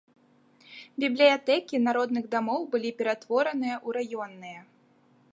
Бібліятэкі 1.01 1.81
народных 1.87 2.25
дамоў 2.35 2.61
былі 2.71 2.91
ператвораныя 3.01 3.75
ў 3.87 3.89
раённыя. 3.99 4.61